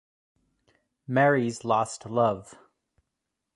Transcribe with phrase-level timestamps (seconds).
[1.05, 2.57] Mary's lost love.